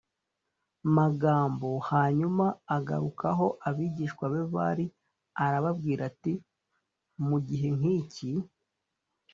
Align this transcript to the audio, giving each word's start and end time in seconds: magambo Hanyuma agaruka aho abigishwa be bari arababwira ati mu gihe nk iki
magambo 0.97 1.69
Hanyuma 1.89 2.45
agaruka 2.75 3.25
aho 3.33 3.47
abigishwa 3.67 4.23
be 4.33 4.41
bari 4.55 4.85
arababwira 5.45 6.01
ati 6.11 6.33
mu 7.27 7.37
gihe 7.47 7.67
nk 7.77 7.83
iki 7.99 8.29